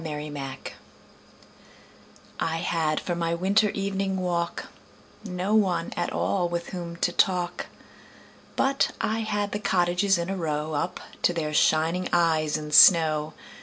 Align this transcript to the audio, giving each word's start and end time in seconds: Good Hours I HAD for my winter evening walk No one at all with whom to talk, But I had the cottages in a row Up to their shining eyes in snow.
Good 0.03 0.35
Hours 0.35 0.57
I 2.39 2.55
HAD 2.57 2.99
for 3.01 3.13
my 3.13 3.35
winter 3.35 3.69
evening 3.69 4.17
walk 4.17 4.65
No 5.23 5.53
one 5.53 5.93
at 5.95 6.11
all 6.11 6.49
with 6.49 6.69
whom 6.69 6.95
to 6.95 7.11
talk, 7.11 7.67
But 8.55 8.93
I 8.99 9.19
had 9.19 9.51
the 9.51 9.59
cottages 9.59 10.17
in 10.17 10.31
a 10.31 10.35
row 10.35 10.73
Up 10.73 10.99
to 11.21 11.33
their 11.33 11.53
shining 11.53 12.09
eyes 12.11 12.57
in 12.57 12.71
snow. 12.71 13.33